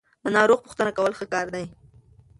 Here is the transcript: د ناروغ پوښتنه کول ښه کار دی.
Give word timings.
د 0.23 0.25
ناروغ 0.35 0.59
پوښتنه 0.65 0.91
کول 0.97 1.13
ښه 1.19 1.25
کار 1.33 1.47
دی. 1.55 1.65